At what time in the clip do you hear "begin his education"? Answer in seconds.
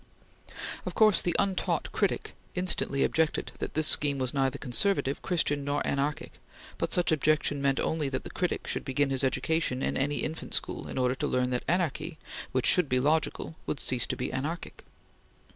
8.83-9.83